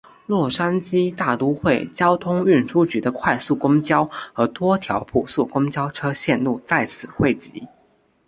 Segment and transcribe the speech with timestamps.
[0.25, 7.67] 洛杉矶大都会交通运输局的快速公交和多条普速公交车线路在此汇集。